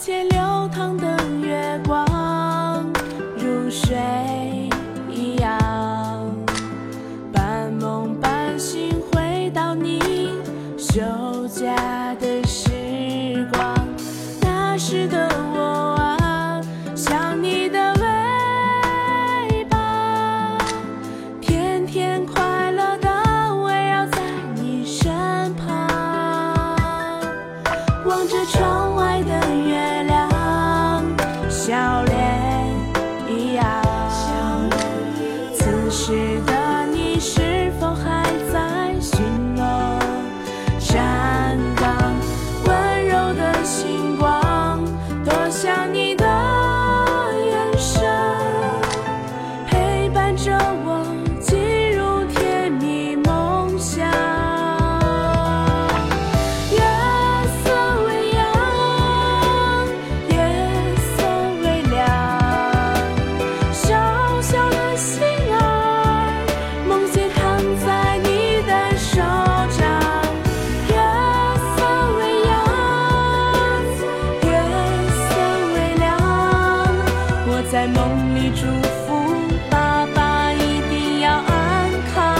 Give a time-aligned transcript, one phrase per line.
[0.00, 2.86] 且流淌的月光
[3.36, 3.98] 如水
[5.10, 5.58] 一样
[7.32, 10.30] 半梦半醒回到你
[10.78, 11.00] 休
[11.48, 12.77] 假的时
[77.70, 79.36] 在梦里祝福
[79.70, 82.34] 爸爸一定要安康。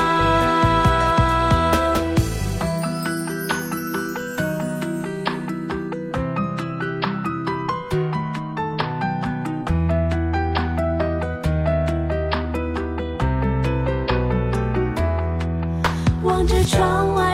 [16.23, 17.28] 望着窗外